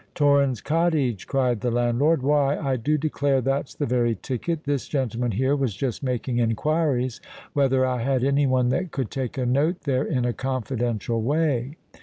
[0.15, 2.23] "Torrens Cottage!" cried the landlord.
[2.23, 4.63] "Why, I do declare that's the very ticket.
[4.63, 7.21] This gentleman here was just making inquiries
[7.53, 11.77] whether I had any one that could take a note there in a confidential way."